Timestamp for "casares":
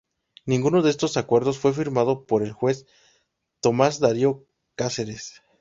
4.73-5.43